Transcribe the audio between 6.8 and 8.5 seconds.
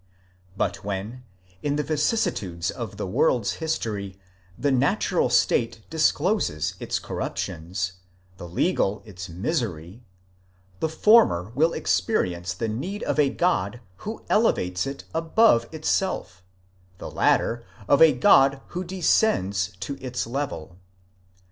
corruptions, the